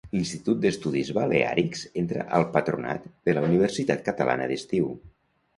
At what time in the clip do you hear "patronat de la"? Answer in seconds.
2.57-3.47